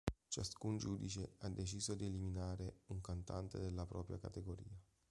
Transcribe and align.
Ciascun 0.27 0.77
giudice 0.79 1.35
ha 1.41 1.49
deciso 1.49 1.93
di 1.93 2.05
eliminare 2.07 2.79
un 2.87 3.01
cantante 3.01 3.59
della 3.59 3.85
propria 3.85 4.17
categoria. 4.17 4.75